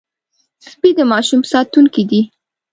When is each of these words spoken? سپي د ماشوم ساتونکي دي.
سپي 0.69 0.89
د 0.97 0.99
ماشوم 1.11 1.41
ساتونکي 1.51 2.03
دي. 2.09 2.21